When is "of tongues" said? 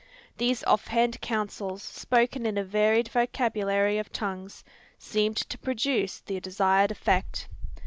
3.99-4.63